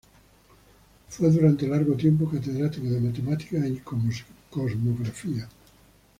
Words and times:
Fue 1.09 1.29
durante 1.29 1.67
largo 1.67 1.93
tiempo 1.93 2.27
catedrático 2.27 2.87
de 2.87 2.99
matemáticas 2.99 3.65
y 3.67 3.83
cosmografía. 4.49 5.47